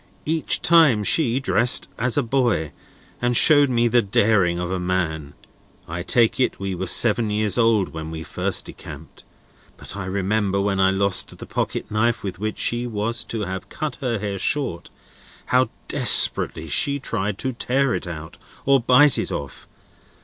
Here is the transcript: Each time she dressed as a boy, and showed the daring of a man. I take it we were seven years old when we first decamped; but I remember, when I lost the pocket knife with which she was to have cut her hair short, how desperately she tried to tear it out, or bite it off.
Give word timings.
Each 0.25 0.59
time 0.63 1.03
she 1.03 1.39
dressed 1.39 1.87
as 1.99 2.17
a 2.17 2.23
boy, 2.23 2.71
and 3.21 3.37
showed 3.37 3.69
the 3.69 4.01
daring 4.01 4.57
of 4.57 4.71
a 4.71 4.79
man. 4.79 5.35
I 5.87 6.01
take 6.01 6.39
it 6.39 6.59
we 6.59 6.73
were 6.73 6.87
seven 6.87 7.29
years 7.29 7.59
old 7.59 7.89
when 7.89 8.09
we 8.09 8.23
first 8.23 8.65
decamped; 8.65 9.23
but 9.77 9.95
I 9.95 10.05
remember, 10.05 10.59
when 10.59 10.79
I 10.79 10.89
lost 10.89 11.37
the 11.37 11.45
pocket 11.45 11.91
knife 11.91 12.23
with 12.23 12.39
which 12.39 12.57
she 12.57 12.87
was 12.87 13.23
to 13.25 13.41
have 13.41 13.69
cut 13.69 13.97
her 13.97 14.17
hair 14.17 14.39
short, 14.39 14.89
how 15.45 15.69
desperately 15.87 16.67
she 16.67 16.97
tried 16.99 17.37
to 17.37 17.53
tear 17.53 17.93
it 17.93 18.07
out, 18.07 18.37
or 18.65 18.79
bite 18.79 19.19
it 19.19 19.31
off. 19.31 19.67